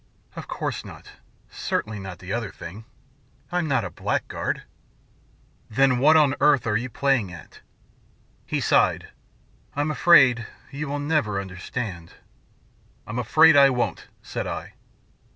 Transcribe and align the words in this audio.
"Of 0.35 0.47
course 0.47 0.83
not. 0.83 1.11
Certainly 1.51 1.99
not 1.99 2.17
the 2.17 2.33
other 2.33 2.49
thing. 2.49 2.85
I'm 3.51 3.67
not 3.67 3.85
a 3.85 3.91
blackguard." 3.91 4.63
"Then 5.69 5.99
what 5.99 6.17
on 6.17 6.33
earth 6.41 6.65
are 6.65 6.75
you 6.75 6.89
playing 6.89 7.31
at?" 7.31 7.59
He 8.47 8.61
sighed. 8.61 9.09
"I'm 9.75 9.91
afraid 9.91 10.47
you 10.71 10.87
will 10.87 10.97
never 10.97 11.39
understand." 11.39 12.13
"I'm 13.05 13.19
afraid 13.19 13.55
I 13.55 13.69
won't," 13.69 14.07
said 14.23 14.47
I. 14.47 14.73